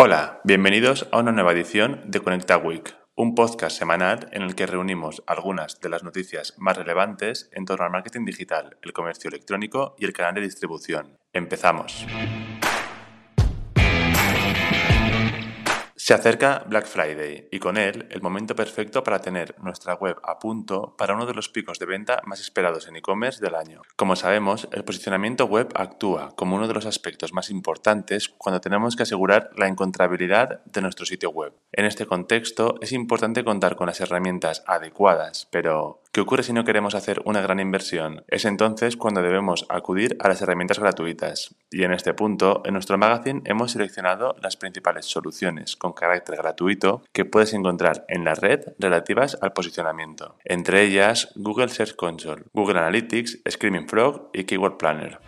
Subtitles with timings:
[0.00, 4.64] Hola, bienvenidos a una nueva edición de Conecta Week, un podcast semanal en el que
[4.64, 9.96] reunimos algunas de las noticias más relevantes en torno al marketing digital, el comercio electrónico
[9.98, 11.16] y el canal de distribución.
[11.32, 12.06] Empezamos.
[16.08, 20.38] Se acerca Black Friday y con él el momento perfecto para tener nuestra web a
[20.38, 23.82] punto para uno de los picos de venta más esperados en e-commerce del año.
[23.94, 28.96] Como sabemos, el posicionamiento web actúa como uno de los aspectos más importantes cuando tenemos
[28.96, 31.52] que asegurar la encontrabilidad de nuestro sitio web.
[31.72, 36.64] En este contexto es importante contar con las herramientas adecuadas, pero ¿Qué ocurre si no
[36.64, 38.24] queremos hacer una gran inversión?
[38.26, 41.54] Es entonces cuando debemos acudir a las herramientas gratuitas.
[41.70, 47.04] Y en este punto, en nuestro magazine hemos seleccionado las principales soluciones con carácter gratuito
[47.12, 50.34] que puedes encontrar en la red relativas al posicionamiento.
[50.44, 55.20] Entre ellas, Google Search Console, Google Analytics, Screaming Frog y Keyword Planner.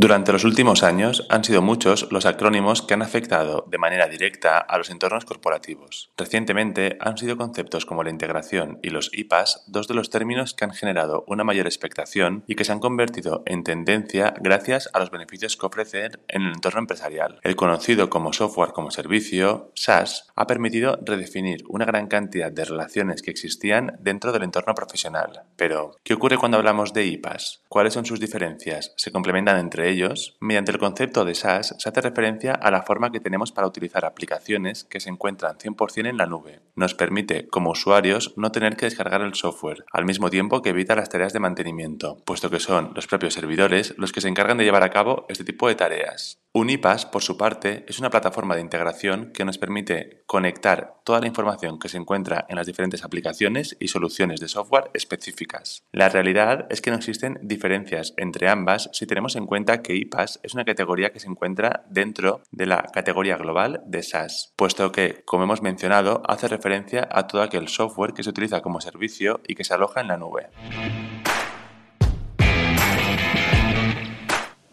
[0.00, 4.56] Durante los últimos años han sido muchos los acrónimos que han afectado de manera directa
[4.56, 6.10] a los entornos corporativos.
[6.16, 10.64] Recientemente han sido conceptos como la integración y los IPAs dos de los términos que
[10.64, 15.10] han generado una mayor expectación y que se han convertido en tendencia gracias a los
[15.10, 17.38] beneficios que ofrecen en el entorno empresarial.
[17.42, 23.20] El conocido como software como servicio, SaaS, ha permitido redefinir una gran cantidad de relaciones
[23.20, 25.42] que existían dentro del entorno profesional.
[25.56, 27.60] Pero, ¿qué ocurre cuando hablamos de IPAs?
[27.68, 28.94] ¿Cuáles son sus diferencias?
[28.96, 33.10] ¿Se complementan entre ellos, mediante el concepto de SaaS se hace referencia a la forma
[33.10, 36.60] que tenemos para utilizar aplicaciones que se encuentran 100% en la nube.
[36.74, 40.94] Nos permite, como usuarios, no tener que descargar el software, al mismo tiempo que evita
[40.94, 44.64] las tareas de mantenimiento, puesto que son los propios servidores los que se encargan de
[44.64, 46.40] llevar a cabo este tipo de tareas.
[46.52, 51.28] Unipas, por su parte, es una plataforma de integración que nos permite conectar toda la
[51.28, 55.84] información que se encuentra en las diferentes aplicaciones y soluciones de software específicas.
[55.92, 60.40] La realidad es que no existen diferencias entre ambas si tenemos en cuenta que IPAS
[60.42, 65.22] es una categoría que se encuentra dentro de la categoría global de SaaS, puesto que,
[65.24, 69.54] como hemos mencionado, hace referencia a todo aquel software que se utiliza como servicio y
[69.54, 70.48] que se aloja en la nube.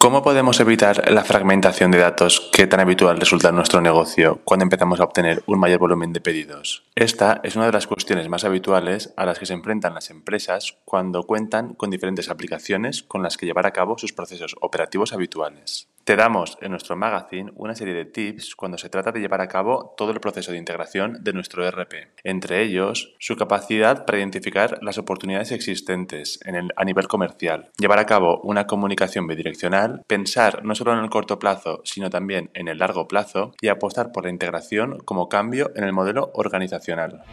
[0.08, 4.64] ¿Cómo podemos evitar la fragmentación de datos que tan habitual resulta en nuestro negocio cuando
[4.64, 6.86] empezamos a obtener un mayor volumen de pedidos?
[6.96, 10.78] Esta es una de las cuestiones más habituales a las que se enfrentan las empresas
[10.86, 15.90] cuando cuentan con diferentes aplicaciones con las que llevar a cabo sus procesos operativos habituales.
[16.08, 19.50] Te damos en nuestro magazine una serie de tips cuando se trata de llevar a
[19.50, 22.14] cabo todo el proceso de integración de nuestro ERP.
[22.24, 28.00] Entre ellos, su capacidad para identificar las oportunidades existentes en el, a nivel comercial, llevar
[28.00, 32.70] a cabo una comunicación bidireccional, pensar no solo en el corto plazo, sino también en
[32.70, 37.24] el largo plazo y apostar por la integración como cambio en el modelo organizacional.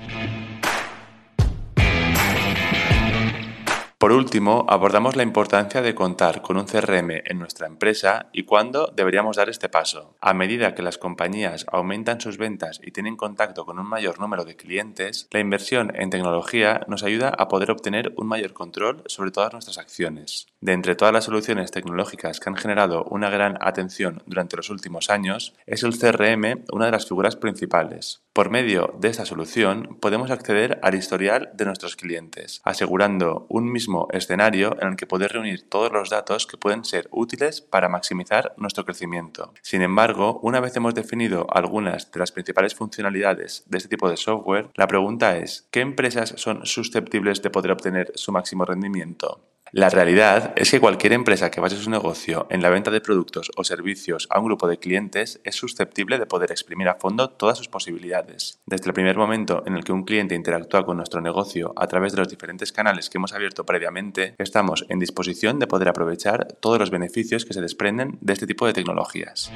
[4.05, 8.93] Por último, abordamos la importancia de contar con un CRM en nuestra empresa y cuándo
[8.95, 10.15] deberíamos dar este paso.
[10.21, 14.45] A medida que las compañías aumentan sus ventas y tienen contacto con un mayor número
[14.45, 19.31] de clientes, la inversión en tecnología nos ayuda a poder obtener un mayor control sobre
[19.31, 20.49] todas nuestras acciones.
[20.61, 25.09] De entre todas las soluciones tecnológicas que han generado una gran atención durante los últimos
[25.09, 28.24] años, es el CRM una de las figuras principales.
[28.35, 34.09] Por medio de esta solución podemos acceder al historial de nuestros clientes, asegurando un mismo
[34.11, 38.53] escenario en el que poder reunir todos los datos que pueden ser útiles para maximizar
[38.57, 39.55] nuestro crecimiento.
[39.63, 44.17] Sin embargo, una vez hemos definido algunas de las principales funcionalidades de este tipo de
[44.17, 49.54] software, la pregunta es, ¿qué empresas son susceptibles de poder obtener su máximo rendimiento?
[49.77, 53.51] La realidad es que cualquier empresa que base su negocio en la venta de productos
[53.57, 57.59] o servicios a un grupo de clientes es susceptible de poder exprimir a fondo todas
[57.59, 58.61] sus posibilidades.
[58.67, 62.13] Desde el primer momento en el que un cliente interactúa con nuestro negocio a través
[62.13, 66.79] de los diferentes canales que hemos abierto previamente, estamos en disposición de poder aprovechar todos
[66.79, 69.51] los beneficios que se desprenden de este tipo de tecnologías.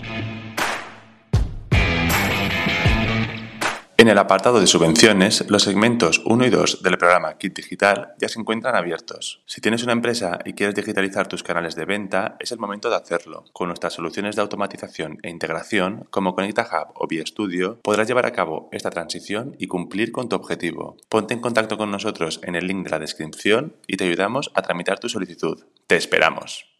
[4.00, 8.28] En el apartado de subvenciones, los segmentos 1 y 2 del programa Kit Digital ya
[8.28, 9.42] se encuentran abiertos.
[9.44, 12.94] Si tienes una empresa y quieres digitalizar tus canales de venta, es el momento de
[12.94, 13.46] hacerlo.
[13.52, 18.32] Con nuestras soluciones de automatización e integración, como Conecta Hub o Studio, podrás llevar a
[18.32, 20.96] cabo esta transición y cumplir con tu objetivo.
[21.08, 24.62] Ponte en contacto con nosotros en el link de la descripción y te ayudamos a
[24.62, 25.64] tramitar tu solicitud.
[25.88, 26.77] ¡Te esperamos!